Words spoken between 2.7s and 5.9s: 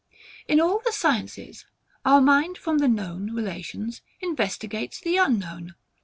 the known relations investigates the unknown.